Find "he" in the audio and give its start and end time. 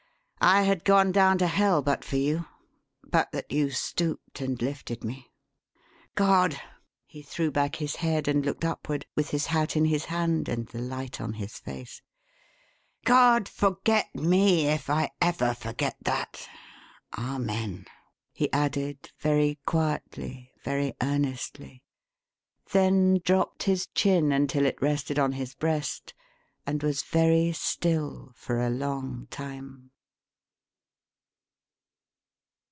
7.05-7.21, 18.33-18.51